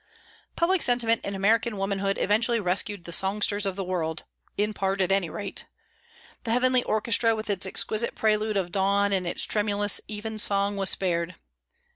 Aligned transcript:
Public 0.55 0.81
sentiment 0.81 1.23
in 1.23 1.35
American 1.35 1.77
womanhood 1.77 2.17
eventually 2.17 2.59
rescued 2.59 3.03
the 3.03 3.13
songsters 3.13 3.67
of 3.67 3.75
the 3.75 3.83
world 3.83 4.23
in 4.57 4.73
part, 4.73 4.99
at 4.99 5.11
any 5.11 5.29
rate. 5.29 5.65
The 6.43 6.49
heavenly 6.49 6.81
orchestra, 6.81 7.35
with 7.35 7.51
its 7.51 7.67
exquisite 7.67 8.15
prelude 8.15 8.57
of 8.57 8.71
dawn 8.71 9.13
and 9.13 9.27
its 9.27 9.43
tremulous 9.45 10.01
evensong, 10.09 10.75
was 10.75 10.89
spared. 10.89 11.35